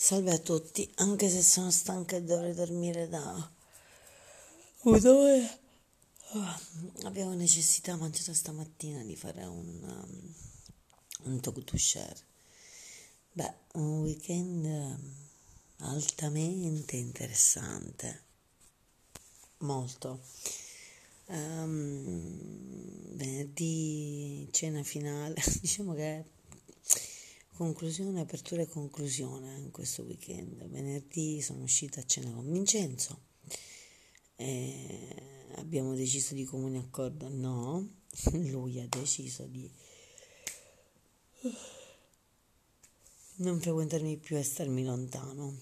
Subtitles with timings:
[0.00, 3.50] Salve a tutti, anche se sono stanca e dovrei dormire da
[4.82, 5.58] un'ora,
[7.02, 10.34] avevo necessità, mangiato stamattina, di fare un, um,
[11.24, 12.16] un talk to share.
[13.32, 15.14] Beh, un weekend um,
[15.78, 18.22] altamente interessante,
[19.58, 20.20] molto.
[21.26, 26.37] Um, venerdì cena finale, diciamo che
[27.58, 30.64] Conclusione, apertura e conclusione in questo weekend.
[30.68, 33.22] Venerdì sono uscita a cena con Vincenzo.
[34.36, 38.04] E abbiamo deciso di comune accordo no.
[38.46, 39.68] Lui ha deciso di
[43.38, 45.58] non frequentarmi più e starmi lontano.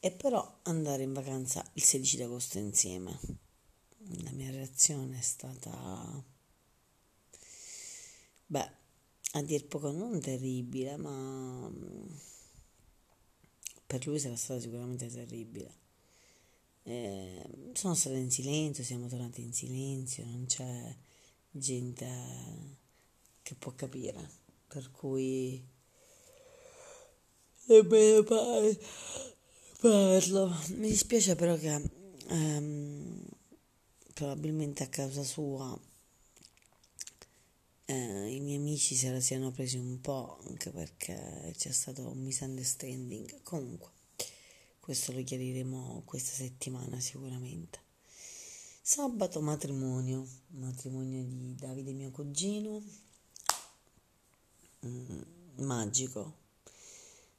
[0.00, 3.16] E però andare in vacanza il 16 agosto insieme.
[4.24, 6.20] La mia reazione è stata...
[8.46, 8.80] Beh,
[9.32, 12.06] a dir poco non terribile, ma mm,
[13.86, 15.80] per lui sarà stata sicuramente terribile.
[16.84, 20.96] Eh, sono stata in silenzio, siamo tornati in silenzio, non c'è
[21.50, 22.08] gente
[23.42, 24.28] che può capire,
[24.66, 25.64] per cui
[27.66, 28.22] nemmeno
[29.80, 30.56] parlo.
[30.76, 31.90] Mi dispiace però che
[32.28, 33.24] ehm,
[34.12, 35.78] probabilmente a causa sua
[37.84, 42.22] eh, i miei amici se la siano presi un po' anche perché c'è stato un
[42.22, 43.42] misunderstanding.
[43.42, 43.90] Comunque,
[44.80, 47.80] questo lo chiariremo questa settimana sicuramente.
[48.80, 52.82] Sabato matrimonio, matrimonio di Davide mio cugino,
[54.84, 55.22] mm,
[55.58, 56.40] magico,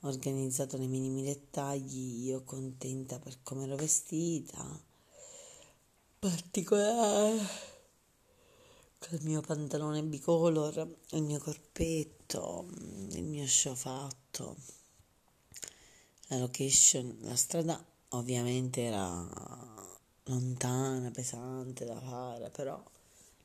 [0.00, 4.80] organizzato nei minimi dettagli, io contenta per come ero vestita,
[6.20, 7.73] particolare
[9.10, 12.66] il mio pantalone bicolor, il mio corpetto,
[13.10, 13.74] il mio show
[16.28, 19.26] la location, la strada ovviamente era
[20.24, 22.82] lontana, pesante da fare, però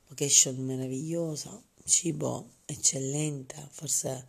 [0.08, 4.26] location meravigliosa, cibo eccellente, forse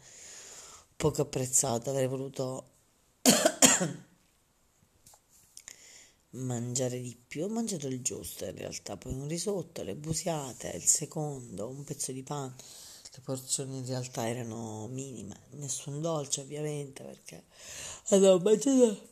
[0.96, 2.68] poco apprezzato, avrei voluto
[6.30, 10.84] mangiare di più, ho mangiato il giusto in realtà, poi un risotto, le busiate, il
[10.84, 12.54] secondo, un pezzo di pane,
[13.12, 17.44] le porzioni in realtà erano minime, nessun dolce ovviamente perché
[18.10, 19.08] avevo mangiato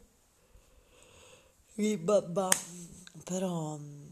[1.74, 2.48] il babà,
[3.24, 4.06] però mm,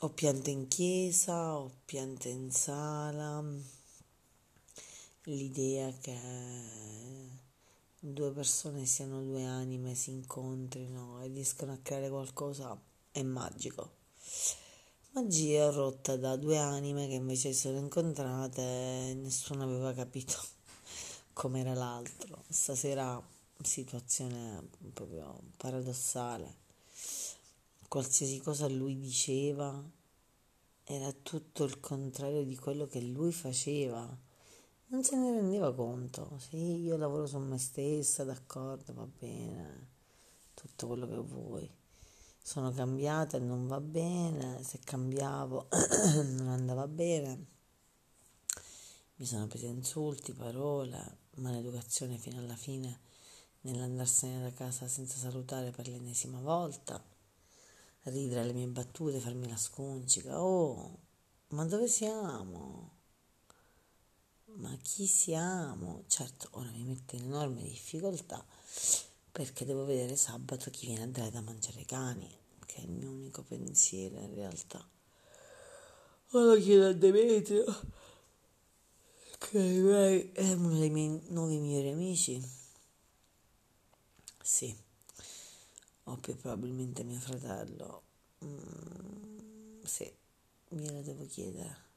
[0.00, 3.44] ho piante in chiesa, ho piante in sala,
[5.24, 6.16] l'idea che
[8.00, 13.96] due persone siano due anime, si incontrino e riescano a creare qualcosa è magico.
[15.12, 20.36] Magia rotta da due anime che invece si sono incontrate e nessuno aveva capito
[21.32, 22.44] com'era l'altro.
[22.48, 23.20] Stasera
[23.60, 26.66] situazione proprio paradossale.
[27.88, 29.82] Qualsiasi cosa lui diceva
[30.84, 34.16] era tutto il contrario di quello che lui faceva
[34.88, 36.38] non se ne rendeva conto.
[36.38, 39.88] Sì, io lavoro su me stessa, d'accordo, va bene,
[40.54, 41.70] tutto quello che vuoi.
[42.42, 45.68] Sono cambiata e non va bene, se cambiavo
[46.38, 47.46] non andava bene.
[49.16, 53.00] Mi sono presi insulti, parole, maleducazione fino alla fine
[53.62, 57.02] nell'andarsene da casa senza salutare per l'ennesima volta,
[58.04, 60.42] ridere alle mie battute, farmi la sconcica.
[60.42, 60.98] Oh,
[61.48, 62.97] ma dove siamo?
[64.56, 66.04] Ma chi siamo?
[66.06, 68.44] Certo, ora mi mette in enorme difficoltà
[69.30, 72.28] perché devo vedere sabato chi viene a dare da mangiare ai cani,
[72.66, 74.86] che è il mio unico pensiero in realtà.
[76.32, 77.64] Ora chiedo a Demetrio,
[79.38, 82.42] che è uno dei miei nuovi migliori amici.
[84.42, 84.74] Sì,
[86.04, 88.02] o più probabilmente mio fratello.
[88.44, 90.10] Mm, sì,
[90.68, 91.87] glielo devo chiedere.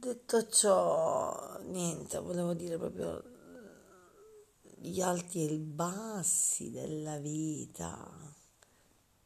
[0.00, 3.20] Detto ciò, niente, volevo dire proprio
[4.76, 8.08] gli alti e i bassi della vita,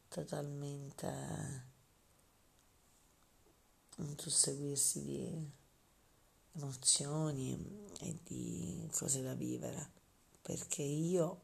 [0.07, 1.67] totalmente
[3.97, 5.51] un susseguirsi di
[6.53, 9.91] emozioni e di cose da vivere,
[10.41, 11.41] perché io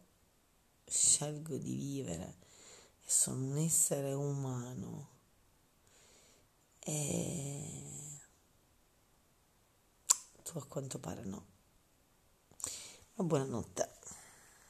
[0.87, 2.37] scelgo di vivere
[3.05, 5.17] e sono un essere umano.
[6.79, 7.48] E
[10.49, 11.45] tu a quanto pare no.
[13.13, 13.98] Ma buonanotte.